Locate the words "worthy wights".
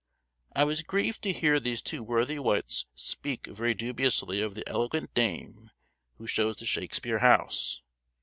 2.01-2.87